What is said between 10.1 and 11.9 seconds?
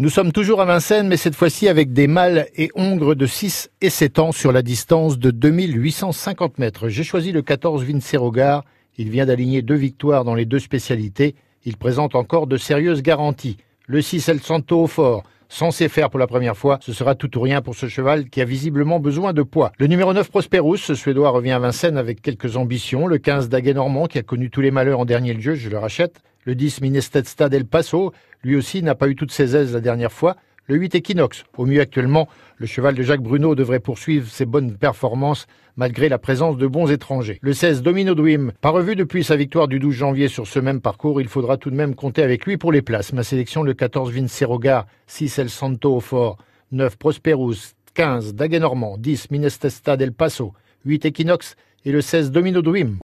dans les deux spécialités. Il